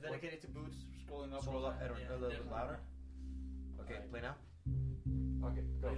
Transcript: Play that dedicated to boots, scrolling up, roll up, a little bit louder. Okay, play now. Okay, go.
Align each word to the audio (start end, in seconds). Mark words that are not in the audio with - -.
Play 0.00 0.08
that 0.08 0.20
dedicated 0.20 0.40
to 0.42 0.48
boots, 0.48 0.76
scrolling 1.04 1.34
up, 1.34 1.46
roll 1.46 1.66
up, 1.66 1.78
a 1.80 2.12
little 2.14 2.30
bit 2.30 2.50
louder. 2.50 2.78
Okay, 3.80 3.96
play 4.10 4.20
now. 4.22 4.34
Okay, 5.44 5.62
go. 5.82 5.94